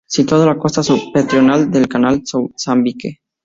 [0.13, 3.21] Situada en la costa septentrional del canal de Mozambique.